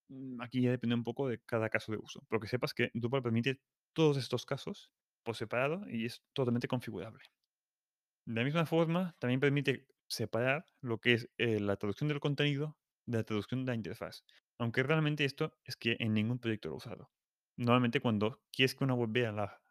Mm, 0.09 0.41
Aquí 0.43 0.63
ya 0.63 0.71
depende 0.71 0.95
un 0.97 1.05
poco 1.05 1.29
de 1.29 1.41
cada 1.41 1.71
caso 1.71 1.93
de 1.93 1.99
uso. 1.99 2.25
Pero 2.29 2.41
que 2.41 2.49
sepas 2.49 2.75
que 2.75 2.91
Drupal 2.95 3.23
permite 3.23 3.61
todos 3.95 4.19
estos 4.19 4.47
casos 4.47 4.93
por 5.25 5.37
separado 5.37 5.89
y 5.89 6.07
es 6.07 6.23
totalmente 6.35 6.69
configurable. 6.69 7.25
De 8.27 8.35
la 8.35 8.45
misma 8.45 8.67
forma, 8.67 9.17
también 9.19 9.41
permite 9.41 9.87
separar 10.09 10.67
lo 10.83 10.99
que 11.01 11.15
es 11.15 11.31
eh, 11.39 11.61
la 11.61 11.77
traducción 11.77 12.09
del 12.09 12.21
contenido 12.21 12.77
de 13.07 13.19
la 13.19 13.25
traducción 13.25 13.65
de 13.65 13.73
la 13.73 13.77
interfaz. 13.77 14.25
Aunque 14.59 14.83
realmente 14.83 15.25
esto 15.25 15.59
es 15.65 15.77
que 15.77 15.97
en 16.01 16.15
ningún 16.15 16.39
proyecto 16.39 16.69
lo 16.69 16.75
he 16.77 16.79
usado. 16.79 17.11
Normalmente 17.57 18.01
cuando 18.01 18.43
quieres 18.53 18.75
que 18.75 18.85
una 18.85 18.95
web 18.95 19.11
vea 19.13 19.33
la, 19.33 19.63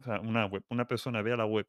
o 0.00 0.04
sea, 0.04 0.20
una 0.20 0.46
web, 0.46 0.64
una 0.70 0.86
persona 0.86 1.22
vea 1.22 1.36
la 1.36 1.46
web 1.46 1.66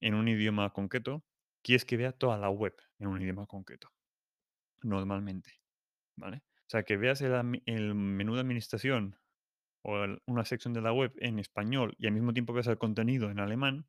en 0.00 0.14
un 0.14 0.28
idioma 0.28 0.70
concreto, 0.72 1.24
quieres 1.62 1.84
que 1.84 1.96
vea 1.96 2.12
toda 2.12 2.38
la 2.38 2.50
web 2.50 2.74
en 2.98 3.08
un 3.08 3.20
idioma 3.22 3.46
concreto. 3.46 3.88
Normalmente, 4.82 5.60
¿vale? 6.16 6.38
O 6.38 6.70
sea, 6.70 6.84
que 6.84 6.96
veas 6.98 7.20
el, 7.22 7.62
el 7.66 7.94
menú 7.94 8.34
de 8.34 8.40
administración 8.42 9.18
o 9.84 10.04
el- 10.04 10.22
una 10.26 10.44
sección 10.44 10.74
de 10.74 10.82
la 10.82 10.92
web 10.92 11.12
en 11.18 11.38
español 11.38 11.94
y 11.98 12.06
al 12.06 12.12
mismo 12.14 12.32
tiempo 12.34 12.52
ves 12.54 12.66
el 12.68 12.78
contenido 12.78 13.30
en 13.30 13.40
alemán, 13.40 13.88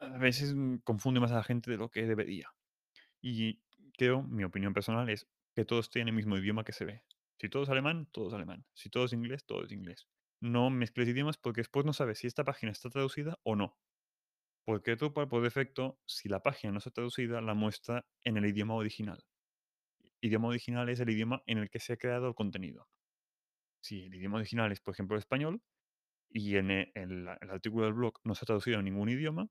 a 0.00 0.18
veces 0.18 0.54
mm, 0.54 0.78
confunde 0.84 1.20
más 1.20 1.32
a 1.32 1.36
la 1.36 1.44
gente 1.44 1.70
de 1.70 1.78
lo 1.78 1.90
que 1.90 2.06
debería. 2.06 2.50
Y 3.22 3.62
creo, 3.98 4.22
mi 4.22 4.44
opinión 4.44 4.74
personal 4.74 5.08
es 5.10 5.28
que 5.54 5.64
todo 5.64 5.80
esté 5.80 6.00
en 6.00 6.08
el 6.08 6.14
mismo 6.14 6.36
idioma 6.38 6.64
que 6.64 6.72
se 6.72 6.84
ve. 6.84 7.04
Si 7.38 7.48
todo 7.48 7.62
es 7.64 7.68
alemán, 7.70 8.06
todo 8.12 8.28
es 8.28 8.34
alemán. 8.34 8.66
Si 8.74 8.90
todo 8.90 9.04
es 9.06 9.12
inglés, 9.12 9.44
todo 9.46 9.64
es 9.64 9.72
inglés. 9.72 10.08
No 10.40 10.70
mezcles 10.70 11.08
idiomas 11.08 11.38
porque 11.38 11.60
después 11.60 11.86
no 11.86 11.92
sabes 11.92 12.18
si 12.18 12.26
esta 12.26 12.44
página 12.44 12.72
está 12.72 12.90
traducida 12.90 13.38
o 13.42 13.56
no. 13.56 13.78
Porque 14.64 14.96
por 14.96 15.42
defecto, 15.42 16.00
si 16.06 16.28
la 16.28 16.42
página 16.42 16.72
no 16.72 16.78
está 16.78 16.90
traducida, 16.90 17.40
la 17.40 17.54
muestra 17.54 18.06
en 18.24 18.36
el 18.38 18.46
idioma 18.46 18.74
original. 18.74 19.24
Idioma 20.22 20.48
original 20.48 20.88
es 20.88 21.00
el 21.00 21.10
idioma 21.10 21.42
en 21.46 21.58
el 21.58 21.70
que 21.70 21.78
se 21.80 21.92
ha 21.94 21.96
creado 21.98 22.28
el 22.28 22.34
contenido. 22.34 22.88
Si 23.82 24.04
el 24.04 24.14
idioma 24.14 24.38
original 24.38 24.72
es, 24.72 24.80
por 24.80 24.94
ejemplo, 24.94 25.16
el 25.16 25.20
español, 25.20 25.62
y 26.30 26.56
en 26.56 26.70
e- 26.72 26.92
el, 26.94 27.28
el 27.40 27.50
artículo 27.50 27.86
del 27.86 27.94
blog 27.94 28.14
no 28.24 28.34
se 28.34 28.44
ha 28.44 28.46
traducido 28.46 28.78
a 28.78 28.82
ningún 28.82 29.10
idioma, 29.10 29.48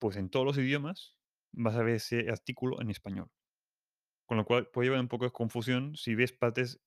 pues 0.00 0.16
en 0.16 0.28
todos 0.30 0.44
los 0.46 0.58
idiomas 0.58 1.18
vas 1.52 1.76
a 1.76 1.82
ver 1.82 1.96
ese 1.96 2.30
artículo 2.30 2.80
en 2.80 2.90
español. 2.90 3.30
Con 4.28 4.36
lo 4.36 4.44
cual 4.44 4.68
puede 4.68 4.88
llevar 4.88 5.00
un 5.00 5.08
poco 5.08 5.24
de 5.24 5.32
confusión 5.32 5.96
si 5.96 6.14
ves 6.14 6.32
partes 6.32 6.80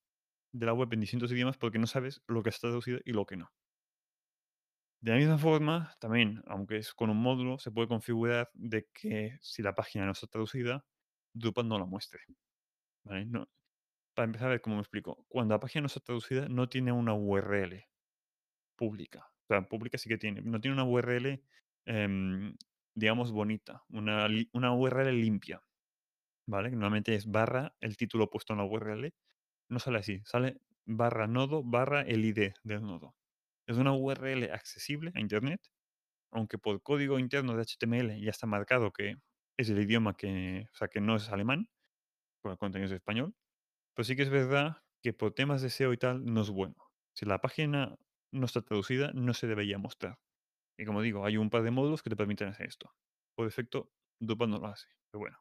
de 0.54 0.66
la 0.66 0.74
web 0.74 0.94
en 0.94 1.02
distintos 1.02 1.32
idiomas 1.32 1.58
porque 1.58 1.80
no 1.80 1.88
sabes 1.88 2.22
lo 2.28 2.44
que 2.44 2.50
está 2.50 2.68
traducido 2.68 3.00
y 3.04 3.14
lo 3.14 3.26
que 3.26 3.38
no. 3.38 3.52
De 5.02 5.12
la 5.12 5.18
misma 5.18 5.38
forma, 5.40 5.96
también, 6.00 6.44
aunque 6.46 6.78
es 6.78 6.94
con 6.94 7.10
un 7.10 7.18
módulo, 7.18 7.58
se 7.58 7.72
puede 7.72 7.88
configurar 7.88 8.52
de 8.54 8.88
que 8.94 9.40
si 9.42 9.64
la 9.64 9.74
página 9.74 10.06
no 10.06 10.12
está 10.12 10.28
traducida, 10.28 10.86
Drupal 11.34 11.68
no 11.68 11.80
la 11.80 11.86
muestre. 11.86 12.22
No, 13.06 13.48
para 14.16 14.26
empezar, 14.26 14.48
a 14.48 14.52
ver 14.52 14.62
cómo 14.62 14.78
me 14.78 14.82
explico. 14.82 15.26
Cuando 15.30 15.56
la 15.56 15.60
página 15.60 15.82
no 15.82 15.88
está 15.88 16.02
traducida, 16.02 16.48
no 16.50 16.70
tiene 16.70 16.92
una 16.92 17.14
URL 17.16 17.86
pública. 18.76 19.28
O 19.46 19.48
sea, 19.48 19.68
pública 19.68 19.98
sí 19.98 20.10
que 20.10 20.18
tiene. 20.18 20.42
No 20.42 20.62
tiene 20.62 20.76
una 20.76 20.86
URL, 20.86 21.44
em, 21.86 22.56
digamos, 22.96 23.32
bonita. 23.32 23.84
Una, 23.90 24.28
una 24.54 24.74
URL 24.74 25.12
limpia. 25.14 25.62
¿Vale? 26.48 26.72
Normalmente 26.72 27.16
es 27.16 27.30
barra 27.30 27.76
el 27.80 27.98
título 27.98 28.30
puesto 28.30 28.54
en 28.54 28.60
la 28.60 28.66
URL. 28.66 29.14
No 29.70 29.80
sale 29.80 30.00
así. 30.00 30.22
Sale 30.26 30.58
barra 30.86 31.28
nodo 31.28 31.64
barra 31.64 32.02
el 32.02 32.26
ID 32.26 32.54
del 32.64 32.82
nodo. 32.84 33.16
Es 33.68 33.78
una 33.78 33.94
URL 33.94 34.52
accesible 34.52 35.12
a 35.16 35.22
Internet, 35.22 35.62
aunque 36.32 36.58
por 36.58 36.82
código 36.84 37.20
interno 37.20 37.56
de 37.56 37.64
HTML 37.64 38.20
ya 38.22 38.32
está 38.32 38.48
marcado 38.48 38.92
que 38.92 39.18
es 39.58 39.70
el 39.70 39.80
idioma 39.80 40.16
que, 40.16 40.68
o 40.74 40.76
sea, 40.76 40.88
que 40.88 41.02
no 41.02 41.16
es 41.18 41.30
alemán, 41.30 41.70
por 42.42 42.52
el 42.52 42.58
contenido 42.58 42.88
es 42.88 42.94
español. 42.94 43.36
Pero 43.96 44.06
sí 44.06 44.16
que 44.16 44.24
es 44.24 44.30
verdad 44.30 44.78
que 45.04 45.14
por 45.14 45.34
temas 45.34 45.62
de 45.62 45.70
SEO 45.70 45.94
y 45.94 45.98
tal 45.98 46.26
no 46.26 46.42
es 46.42 46.50
bueno. 46.50 46.76
Si 47.16 47.26
la 47.26 47.40
página 47.42 47.98
no 48.32 48.46
está 48.46 48.62
traducida, 48.62 49.12
no 49.14 49.34
se 49.34 49.48
debería 49.48 49.78
mostrar. 49.78 50.20
Y 50.78 50.86
como 50.86 51.02
digo, 51.02 51.26
hay 51.26 51.38
un 51.38 51.50
par 51.50 51.64
de 51.64 51.72
módulos 51.72 52.04
que 52.04 52.10
te 52.10 52.16
permiten 52.16 52.50
hacer 52.50 52.68
esto. 52.68 52.94
Por 53.36 53.46
defecto, 53.46 53.92
Drupal 54.20 54.50
no 54.50 54.60
lo 54.60 54.68
hace. 54.68 54.88
Pero 55.12 55.20
bueno, 55.20 55.38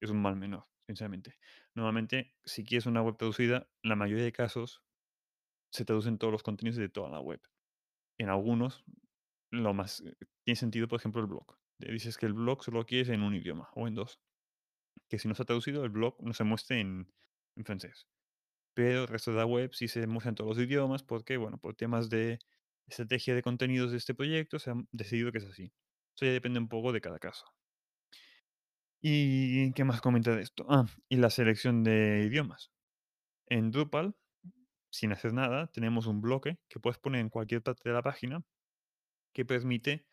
es 0.00 0.10
un 0.10 0.20
mal 0.22 0.36
menor, 0.36 0.66
sinceramente. 0.86 1.38
Normalmente, 1.74 2.36
si 2.44 2.64
quieres 2.64 2.86
una 2.86 3.02
web 3.02 3.16
traducida, 3.16 3.70
la 3.82 3.96
mayoría 3.96 4.24
de 4.24 4.32
casos 4.32 4.82
se 5.72 5.84
traducen 5.84 6.18
todos 6.18 6.32
los 6.32 6.42
contenidos 6.42 6.78
de 6.78 6.88
toda 6.88 7.10
la 7.10 7.20
web. 7.20 7.40
En 8.18 8.28
algunos, 8.30 8.84
lo 9.52 9.74
más 9.74 10.02
eh, 10.02 10.16
tiene 10.44 10.56
sentido, 10.56 10.88
por 10.88 11.00
ejemplo, 11.00 11.20
el 11.22 11.28
blog. 11.28 11.58
Dices 11.78 12.18
que 12.18 12.26
el 12.26 12.34
blog 12.34 12.64
solo 12.64 12.86
quieres 12.86 13.10
en 13.10 13.22
un 13.22 13.34
idioma 13.34 13.70
o 13.74 13.88
en 13.88 13.94
dos. 13.94 14.20
Que 15.08 15.18
si 15.18 15.28
no 15.28 15.32
está 15.32 15.44
traducido, 15.44 15.84
el 15.84 15.90
blog 15.90 16.16
no 16.22 16.32
se 16.34 16.44
muestre 16.44 16.80
en, 16.80 17.12
en 17.56 17.64
francés. 17.64 18.08
Pero 18.74 19.02
el 19.02 19.08
resto 19.08 19.32
de 19.32 19.38
la 19.38 19.46
web 19.46 19.74
sí 19.74 19.88
se 19.88 20.06
muestra 20.06 20.30
en 20.30 20.36
todos 20.36 20.56
los 20.56 20.66
idiomas 20.66 21.02
porque, 21.02 21.36
bueno, 21.38 21.58
por 21.58 21.74
temas 21.76 22.10
de 22.10 22.40
estrategia 22.88 23.34
de 23.34 23.42
contenidos 23.42 23.92
de 23.92 23.98
este 23.98 24.14
proyecto 24.14 24.58
se 24.58 24.70
han 24.70 24.88
decidido 24.92 25.32
que 25.32 25.38
es 25.38 25.46
así. 25.46 25.74
Eso 26.16 26.26
ya 26.26 26.32
depende 26.32 26.60
un 26.60 26.68
poco 26.68 26.92
de 26.92 27.00
cada 27.02 27.18
caso. 27.20 27.46
¿Y 29.08 29.72
qué 29.74 29.84
más 29.84 30.00
comenta 30.00 30.34
de 30.34 30.42
esto? 30.42 30.66
Ah, 30.68 30.84
y 31.08 31.14
la 31.14 31.30
selección 31.30 31.84
de 31.84 32.24
idiomas. 32.26 32.72
En 33.46 33.70
Drupal, 33.70 34.16
sin 34.90 35.12
hacer 35.12 35.32
nada, 35.32 35.68
tenemos 35.68 36.08
un 36.08 36.20
bloque 36.20 36.58
que 36.68 36.80
puedes 36.80 36.98
poner 36.98 37.20
en 37.20 37.28
cualquier 37.28 37.62
parte 37.62 37.88
de 37.88 37.94
la 37.94 38.02
página 38.02 38.42
que 39.32 39.44
permite, 39.44 40.08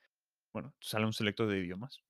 bueno, 0.53 0.75
sale 0.79 1.07
un 1.07 1.13
selector 1.13 1.47
de 1.47 1.57
idiomas, 1.57 2.03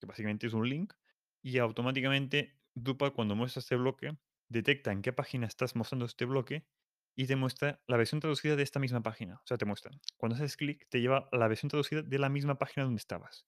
que 0.00 0.06
básicamente 0.06 0.46
es 0.46 0.54
un 0.54 0.66
link, 0.66 0.94
y 1.42 1.58
automáticamente 1.58 2.56
Drupal 2.74 3.12
cuando 3.12 3.36
muestra 3.36 3.60
este 3.60 3.76
bloque, 3.76 4.16
detecta 4.48 4.90
en 4.90 5.02
qué 5.02 5.12
página 5.12 5.46
estás 5.46 5.76
mostrando 5.76 6.06
este 6.06 6.24
bloque 6.24 6.64
y 7.14 7.26
te 7.26 7.36
muestra 7.36 7.82
la 7.86 7.98
versión 7.98 8.22
traducida 8.22 8.56
de 8.56 8.62
esta 8.62 8.80
misma 8.80 9.02
página. 9.02 9.34
O 9.34 9.46
sea, 9.46 9.58
te 9.58 9.66
muestra, 9.66 9.90
cuando 10.16 10.36
haces 10.36 10.56
clic, 10.56 10.88
te 10.88 11.02
lleva 11.02 11.28
a 11.30 11.36
la 11.36 11.46
versión 11.46 11.68
traducida 11.68 12.00
de 12.00 12.18
la 12.18 12.30
misma 12.30 12.56
página 12.56 12.84
donde 12.84 13.00
estabas. 13.00 13.44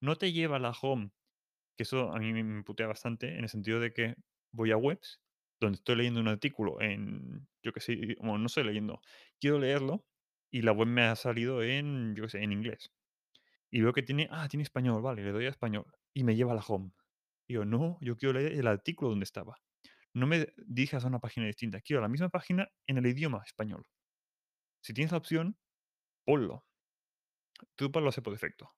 No 0.00 0.14
te 0.14 0.30
lleva 0.30 0.58
a 0.58 0.60
la 0.60 0.70
home 0.70 1.10
que 1.78 1.84
eso 1.84 2.12
a 2.12 2.18
mí 2.18 2.32
me 2.42 2.62
putea 2.64 2.88
bastante 2.88 3.38
en 3.38 3.44
el 3.44 3.48
sentido 3.48 3.78
de 3.78 3.92
que 3.92 4.16
voy 4.50 4.72
a 4.72 4.76
webs 4.76 5.20
donde 5.60 5.76
estoy 5.76 5.94
leyendo 5.96 6.20
un 6.20 6.28
artículo 6.28 6.80
en, 6.80 7.48
yo 7.62 7.72
qué 7.72 7.80
sé, 7.80 8.16
bueno, 8.18 8.38
no 8.38 8.46
estoy 8.46 8.64
leyendo, 8.64 9.00
quiero 9.40 9.60
leerlo 9.60 10.04
y 10.50 10.62
la 10.62 10.72
web 10.72 10.88
me 10.88 11.02
ha 11.04 11.14
salido 11.14 11.62
en, 11.62 12.16
yo 12.16 12.24
qué 12.24 12.30
sé, 12.30 12.42
en 12.42 12.52
inglés. 12.52 12.90
Y 13.70 13.80
veo 13.80 13.92
que 13.92 14.02
tiene, 14.02 14.28
ah, 14.30 14.48
tiene 14.48 14.64
español, 14.64 15.02
vale, 15.02 15.22
le 15.22 15.30
doy 15.30 15.46
a 15.46 15.50
español 15.50 15.86
y 16.14 16.24
me 16.24 16.34
lleva 16.34 16.52
a 16.52 16.56
la 16.56 16.64
home. 16.66 16.90
Y 17.46 17.54
yo, 17.54 17.64
no, 17.64 17.98
yo 18.00 18.16
quiero 18.16 18.32
leer 18.38 18.52
el 18.52 18.66
artículo 18.66 19.10
donde 19.10 19.24
estaba. 19.24 19.56
No 20.14 20.26
me 20.26 20.48
dirijas 20.56 21.04
a 21.04 21.08
una 21.08 21.20
página 21.20 21.46
distinta, 21.46 21.80
quiero 21.80 22.02
la 22.02 22.08
misma 22.08 22.28
página 22.28 22.68
en 22.88 22.98
el 22.98 23.06
idioma 23.06 23.42
español. 23.46 23.86
Si 24.80 24.94
tienes 24.94 25.12
la 25.12 25.18
opción, 25.18 25.56
ponlo. 26.24 26.64
Drupal 27.76 28.02
lo 28.02 28.08
hace 28.08 28.22
por 28.22 28.32
defecto. 28.32 28.68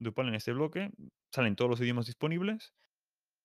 Drupal 0.00 0.28
en 0.28 0.34
este 0.34 0.52
bloque 0.52 0.90
salen 1.32 1.56
todos 1.56 1.70
los 1.70 1.80
idiomas 1.80 2.06
disponibles 2.06 2.74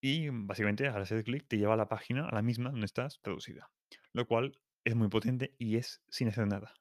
Y 0.01 0.29
básicamente 0.29 0.87
al 0.87 1.01
hacer 1.01 1.23
clic 1.23 1.47
te 1.47 1.57
lleva 1.57 1.73
a 1.75 1.77
la 1.77 1.89
página, 1.89 2.27
a 2.27 2.35
la 2.35 2.41
misma 2.41 2.71
donde 2.71 2.85
estás 2.85 3.19
traducida. 3.21 3.69
Lo 4.13 4.27
cual 4.27 4.59
es 4.85 4.95
muy 4.95 5.09
potente 5.09 5.55
y 5.59 5.77
es 5.77 6.01
sin 6.09 6.29
hacer 6.29 6.47
nada. 6.47 6.73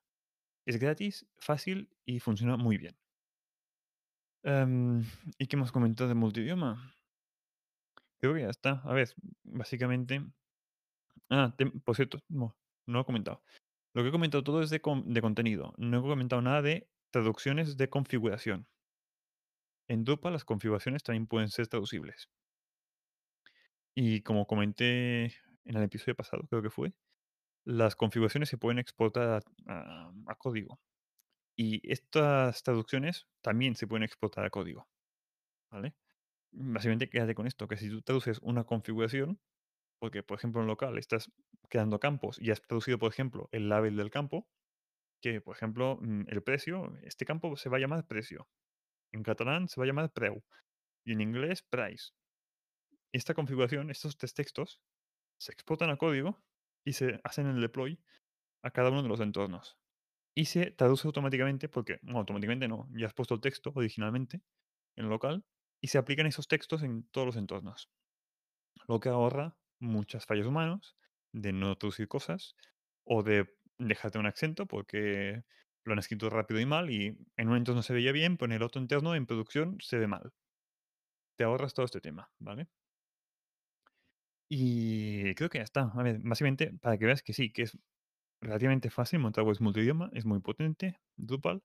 Es 0.67 0.79
gratis, 0.79 1.27
fácil 1.39 1.91
y 2.07 2.21
funciona 2.21 2.57
muy 2.57 2.79
bien. 2.79 2.97
Em, 4.45 5.03
¿y 5.39 5.47
qué 5.47 5.57
hemos 5.57 5.73
comentado 5.73 6.09
de 6.09 6.15
multidioma? 6.15 6.95
Creo 8.21 8.35
que 8.35 8.41
ya 8.43 8.51
está. 8.51 8.81
A 8.85 8.93
ver, 8.93 9.09
básicamente. 9.45 10.23
Ah, 11.31 11.55
por 11.85 11.97
cierto, 11.97 12.19
no, 12.29 12.57
no 12.87 13.01
he 13.01 13.05
comentado. 13.05 13.43
Lo 13.95 14.03
que 14.03 14.09
he 14.09 14.13
comentado 14.13 14.45
todo 14.45 14.63
es 14.63 14.71
de 14.71 14.81
contenido. 14.81 15.75
No 15.79 15.99
he 15.99 16.03
comentado 16.03 16.43
nada 16.43 16.63
de 16.63 16.89
traducciones 17.11 17.77
de 17.77 17.89
configuración. 17.89 18.67
En 19.89 20.05
Drupal 20.05 20.33
las 20.33 20.45
configuraciones 20.45 21.03
también 21.03 21.27
pueden 21.27 21.51
ser 21.51 21.69
traducibles. 21.69 22.29
Y 23.95 24.23
como 24.23 24.47
comenté 24.47 25.25
en 25.65 25.77
el 25.77 25.83
episodio 25.83 26.17
pasado, 26.17 26.45
creo 26.49 26.63
que 26.63 26.71
fue, 26.71 26.95
Las 27.65 27.97
configuraciones 27.97 28.49
se 28.49 28.59
pueden 28.59 28.79
exportar 28.79 29.43
a, 29.67 30.35
código. 30.39 30.81
Y 31.57 31.81
estas 31.91 32.63
traducciones 32.63 33.27
también 33.43 33.77
se 33.77 33.87
pueden 33.87 34.05
exportar 34.05 34.45
a 34.45 34.51
código. 34.51 34.89
¿Vale? 35.71 35.95
Básicamente 36.53 37.11
quédate 37.11 37.35
con 37.35 37.47
esto, 37.47 37.69
que 37.69 37.77
si 37.77 37.89
tú 37.91 38.03
traduces 38.03 38.39
una 38.43 38.65
configuración, 38.65 39.41
porque 39.99 40.23
por 40.23 40.39
ejemplo 40.39 40.61
en 40.63 40.69
local 40.69 40.99
estás 40.99 41.31
creando 41.69 42.01
campos 42.01 42.39
y 42.41 42.51
has 42.51 42.63
traducido, 42.63 42.99
por 42.99 43.13
ejemplo, 43.13 43.49
el 43.53 43.69
label 43.69 43.97
del 43.97 44.11
campo, 44.11 44.49
que 45.23 45.41
por 45.41 45.57
ejemplo 45.57 45.99
mm, 46.01 46.25
el 46.29 46.43
precio, 46.43 46.97
este 47.03 47.25
campo 47.25 47.57
se 47.57 47.69
va 47.69 47.79
a 47.79 47.81
llamar 47.81 48.07
precio. 48.07 48.49
En 49.15 49.23
catalán 49.23 49.69
se 49.69 49.81
va 49.81 49.85
a 49.85 49.87
llamar 49.87 50.13
preu. 50.13 50.43
Y 51.05 51.13
en 51.13 51.21
inglés 51.21 51.63
price. 51.63 52.11
Esta 53.13 53.33
configuración, 53.33 53.91
estos 53.91 54.17
tres 54.17 54.35
textos, 54.35 54.81
se 55.39 55.53
exportan 55.53 55.91
a 55.91 55.97
código 55.97 56.43
y 56.85 56.95
se 56.95 57.21
hacen 57.23 57.47
el 57.47 57.61
deploy 57.61 58.03
a 58.63 58.73
cada 58.73 58.91
uno 58.91 59.05
de 59.05 59.09
los 59.09 59.21
entornos. 59.21 59.79
Y 60.35 60.47
se 60.47 60.73
traduce 60.73 61.07
automáticamente 61.07 61.69
porque, 61.69 62.01
bueno, 62.03 62.19
automáticamente 62.19 62.67
no, 62.67 62.89
ya 62.91 63.07
has 63.07 63.15
puesto 63.15 63.35
el 63.35 63.41
texto 63.41 63.71
originalmente 63.77 64.43
en 64.97 65.09
local 65.09 65.45
y 65.81 65.89
se 65.89 65.99
aplican 65.99 66.27
esos 66.27 66.49
textos 66.49 66.83
en 66.83 67.05
todos 67.11 67.27
los 67.29 67.37
entornos. 67.37 67.89
Lo 68.89 68.99
que 68.99 69.11
ahorra 69.11 69.57
muchas 69.79 70.27
fallas 70.27 70.47
humanos 70.47 70.97
de 71.33 71.53
no 71.53 71.77
traducir 71.77 72.09
cosas 72.09 72.57
o 73.05 73.23
de 73.23 73.49
dejarte 73.79 74.19
un 74.19 74.27
acento 74.27 74.67
porque 74.67 75.45
lo 75.85 75.93
han 75.93 75.99
escrito 75.99 76.31
rápido 76.31 76.61
y 76.61 76.67
mal 76.67 76.91
y 76.91 77.17
en 77.37 77.49
un 77.49 77.57
entorno 77.57 77.83
se 77.83 77.95
veía 77.95 78.13
bien, 78.13 78.37
pero 78.37 78.53
en 78.53 78.57
el 78.57 78.63
otro 78.63 78.81
entorno 78.81 79.15
en 79.15 79.27
producción 79.27 79.77
se 79.81 79.99
ve 79.99 80.07
mal. 80.07 80.33
Te 81.37 81.45
ahorras 81.45 81.75
todo 81.75 81.87
este 81.87 82.01
tema, 82.01 82.31
¿vale? 82.41 82.69
Y 84.49 85.35
creo 85.35 85.49
que 85.49 85.59
ya 85.59 85.65
está. 85.65 85.91
A 85.95 86.03
ver, 86.03 86.21
básicamente 86.23 86.73
para 86.81 86.99
que 86.99 87.07
veas 87.07 87.23
que 87.23 87.33
sí, 87.33 87.53
que 87.53 87.63
es 87.63 87.79
relativamente 88.41 88.91
fácil 88.91 89.21
montar 89.21 89.45
webs 89.45 89.61
multidioma, 89.61 90.11
es 90.15 90.25
muy 90.27 90.41
potente, 90.41 91.01
Drupal, 91.17 91.63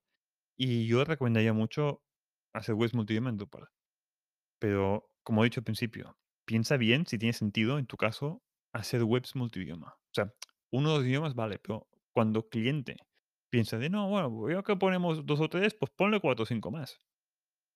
Y 0.57 0.87
yo 0.87 1.05
recomendaría 1.05 1.53
mucho 1.53 2.03
hacer 2.53 2.75
webs 2.75 2.93
multidioma 2.95 3.29
en 3.31 3.37
Drupal. 3.37 3.69
Pero, 4.59 5.09
como 5.23 5.43
he 5.43 5.47
dicho 5.47 5.61
al 5.61 5.65
principio, 5.65 6.17
piensa 6.45 6.77
bien 6.77 7.05
si 7.07 7.17
tiene 7.17 7.33
sentido, 7.33 7.79
en 7.79 7.87
tu 7.87 7.97
caso, 7.97 8.43
hacer 8.73 9.03
webs 9.03 9.35
multidioma. 9.35 9.97
O 9.97 10.13
sea, 10.13 10.33
uno 10.71 10.91
o 10.93 10.97
dos 10.97 11.05
idiomas 11.05 11.35
vale, 11.35 11.59
pero 11.59 11.87
cuando 12.13 12.49
cliente 12.49 12.97
piensa 13.49 13.77
de: 13.77 13.89
"No, 13.89 14.09
bueno, 14.09 14.49
ya 14.49 14.63
que 14.63 14.75
ponemos 14.77 15.25
2 15.25 15.39
o 15.41 15.49
3, 15.49 15.75
pues 15.75 15.91
ponle 15.95 16.19
4 16.19 16.43
o 16.43 16.45
5 16.45 16.71
más". 16.71 16.99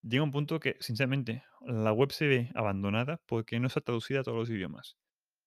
Llega 0.03 0.23
un 0.23 0.31
punto 0.31 0.59
que, 0.59 0.77
sinceramente, 0.79 1.43
la 1.61 1.93
web 1.93 2.11
se 2.11 2.27
ve 2.27 2.51
abandonada 2.55 3.21
porque 3.27 3.59
no 3.59 3.67
está 3.67 3.81
traducida 3.81 4.21
a 4.21 4.23
todos 4.23 4.37
los 4.39 4.49
idiomas. 4.49 4.97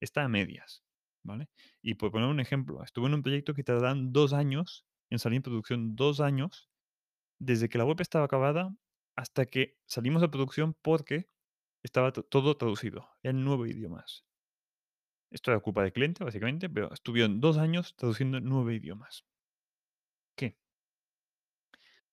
Está 0.00 0.24
a 0.24 0.28
medias, 0.28 0.84
¿vale? 1.24 1.48
Y 1.82 1.94
por 1.94 2.12
poner 2.12 2.28
un 2.28 2.40
ejemplo, 2.40 2.82
estuve 2.84 3.06
en 3.08 3.14
un 3.14 3.22
proyecto 3.22 3.54
que 3.54 3.64
tardaron 3.64 4.12
2 4.12 4.32
años 4.32 4.86
en 5.10 5.18
salir 5.18 5.36
en 5.38 5.42
producción, 5.42 5.96
2 5.96 6.20
años, 6.20 6.70
desde 7.40 7.68
que 7.68 7.78
la 7.78 7.84
web 7.86 8.00
estaba 8.00 8.26
acabada 8.26 8.74
hasta 9.16 9.46
que 9.46 9.78
salimos 9.86 10.22
a 10.22 10.30
producción 10.30 10.76
porque 10.82 11.28
estaba 11.84 12.12
to 12.12 12.24
todo 12.24 12.56
traducido 12.56 13.08
en 13.22 13.44
9 13.44 13.70
idiomas. 13.70 14.24
Esto 15.30 15.52
era 15.52 15.60
culpa 15.60 15.82
del 15.82 15.92
cliente, 15.92 16.24
básicamente, 16.24 16.68
pero 16.68 16.92
estuvieron 16.92 17.40
2 17.40 17.58
años 17.58 17.94
traduciendo 17.94 18.38
en 18.38 18.44
9 18.44 18.74
idiomas. 18.74 19.24
¿Qué? 20.36 20.56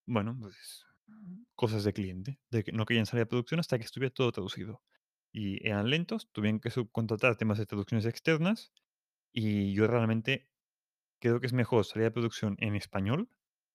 Bueno, 0.06 0.38
pues, 0.39 0.86
cosas 1.56 1.84
de 1.84 1.94
cliente, 1.94 2.39
de 2.51 2.63
que 2.63 2.72
no 2.72 2.86
querían 2.86 3.06
salir 3.06 3.24
a 3.24 3.27
producción 3.27 3.60
hasta 3.60 3.77
que 3.77 3.86
estuviera 3.86 4.13
todo 4.13 4.32
traducido. 4.32 4.84
Y 5.34 5.65
eran 5.68 5.89
lentos, 5.89 6.30
tuvieron 6.32 6.60
que 6.60 6.72
subcontratar 6.72 7.38
temas 7.38 7.58
de 7.58 7.65
traducciones 7.65 8.06
externas, 8.06 8.74
y 9.34 9.74
yo 9.74 9.88
realmente 9.88 10.50
creo 11.22 11.39
que 11.39 11.48
es 11.48 11.53
mejor 11.53 11.86
salir 11.86 12.08
a 12.08 12.13
producción 12.13 12.58
en 12.60 12.75
español, 12.75 13.30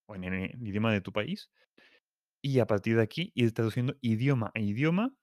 o 0.07 0.17
en 0.17 0.25
el 0.25 0.67
idioma 0.67 0.93
de 0.93 1.01
tu 1.03 1.13
país, 1.13 1.51
y 2.43 2.61
a 2.61 2.67
partir 2.67 2.97
de 2.97 3.03
aquí 3.03 3.33
ir 3.35 3.53
traduciendo 3.55 3.97
idioma 4.03 4.53
a 4.55 4.61
idioma 4.61 5.17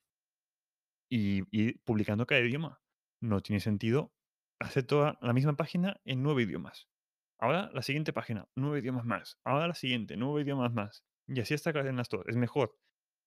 y 1.10 1.44
ir 1.52 1.82
publicando 1.84 2.26
cada 2.26 2.42
idioma. 2.42 2.82
No 3.22 3.42
tiene 3.42 3.60
sentido 3.60 4.14
hacer 4.60 4.86
toda 4.86 5.18
la 5.22 5.34
misma 5.34 5.56
página 5.56 6.00
en 6.06 6.24
9 6.24 6.44
idiomas. 6.44 6.88
Ahora 7.40 7.70
la 7.74 7.82
siguiente 7.82 8.14
página, 8.14 8.48
9 8.56 8.80
idiomas 8.80 9.06
más. 9.06 9.38
Ahora 9.44 9.68
la 9.68 9.76
siguiente, 9.76 10.18
9 10.18 10.42
idiomas 10.42 10.74
más. 10.74 11.04
Y 11.28 11.40
así 11.42 11.54
hasta 11.54 11.74
cadenas 11.74 12.10
todas. 12.10 12.28
Es 12.28 12.36
mejor 12.36 12.78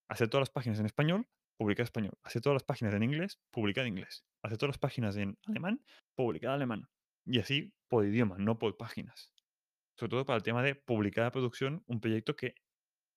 hacer 0.08 0.28
todas 0.28 0.42
las 0.42 0.50
páginas 0.50 0.80
en 0.80 0.86
español, 0.86 1.26
publicar 1.58 1.84
español. 1.84 2.18
Hacer 2.22 2.42
todas 2.42 2.54
las 2.54 2.64
páginas 2.64 2.94
en 2.94 3.02
inglés, 3.02 3.38
publicar 3.50 3.86
inglés. 3.86 4.24
Hacer 4.42 4.58
todas 4.58 4.70
las 4.70 4.78
páginas 4.78 5.16
en 5.16 5.36
alemán, 5.46 5.82
publicar 6.16 6.52
alemán. 6.52 6.88
Y 7.26 7.40
así 7.40 7.74
por 7.88 8.06
idioma, 8.06 8.36
no 8.38 8.58
por 8.58 8.76
páginas. 8.76 9.30
Sobre 9.98 10.10
todo 10.10 10.24
para 10.24 10.36
el 10.36 10.42
tema 10.42 10.62
de 10.62 10.74
publicar 10.74 11.24
a 11.24 11.32
producción 11.32 11.82
un 11.86 12.00
proyecto 12.00 12.36
que 12.36 12.54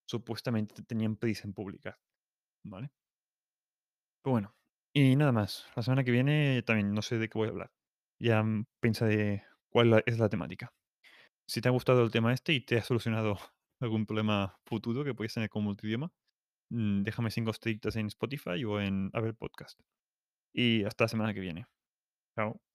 supuestamente 0.09 0.83
tenían 0.83 1.15
prisa 1.15 1.47
en 1.47 1.53
publicar, 1.53 1.97
¿vale? 2.63 2.91
Pero 4.23 4.31
bueno, 4.31 4.55
y 4.93 5.15
nada 5.15 5.31
más. 5.31 5.67
La 5.75 5.83
semana 5.83 6.03
que 6.03 6.11
viene 6.11 6.61
también 6.63 6.93
no 6.93 7.01
sé 7.01 7.17
de 7.17 7.29
qué 7.29 7.37
voy 7.37 7.47
a 7.47 7.51
hablar. 7.51 7.71
Ya, 8.19 8.43
mm, 8.43 8.65
pensaré 8.79 9.45
cuál 9.69 9.91
la 9.91 10.03
es 10.05 10.19
la 10.19 10.29
temática. 10.29 10.73
Si 11.47 11.61
te 11.61 11.67
ha 11.69 11.71
gustado 11.71 12.03
el 12.03 12.11
tema 12.11 12.33
este 12.33 12.53
y 12.53 12.61
te 12.61 12.77
ha 12.77 12.83
solucionado 12.83 13.37
algún 13.79 14.05
problema 14.05 14.59
futuro 14.65 15.03
que 15.03 15.13
puedes 15.15 15.33
tener 15.33 15.49
con 15.49 15.63
multidioma, 15.63 16.11
mm, 16.71 17.03
déjame 17.03 17.31
5 17.31 17.51
estrellitas 17.51 17.95
en 17.97 18.07
Spotify 18.07 18.63
o 18.65 18.81
en 18.81 19.11
Apple 19.13 19.33
Podcast. 19.33 19.79
Y 20.53 20.83
hasta 20.85 21.05
la 21.05 21.09
semana 21.09 21.33
que 21.33 21.41
viene. 21.41 21.67
Chao. 22.35 22.70